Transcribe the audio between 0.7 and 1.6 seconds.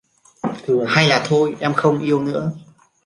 Hay là thôi